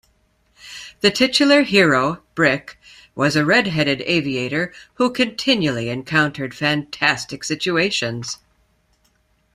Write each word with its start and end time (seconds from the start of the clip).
The 1.01 1.11
titular 1.11 1.61
hero, 1.61 2.23
Brick, 2.33 2.79
was 3.13 3.35
a 3.35 3.45
redheaded 3.45 4.01
aviator 4.07 4.73
who 4.95 5.11
continually 5.11 5.89
encountered 5.89 6.55
fantastic 6.55 7.43
situations. 7.43 8.39